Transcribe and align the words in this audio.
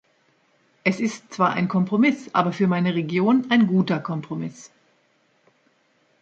Es 0.83 0.99
ist 0.99 1.31
zwar 1.31 1.53
ein 1.53 1.67
Kompromiss, 1.67 2.31
aber 2.33 2.53
für 2.53 2.65
meine 2.65 2.95
Region 2.95 3.45
ein 3.51 3.67
guter 3.67 3.99
Kompromiss. 3.99 4.71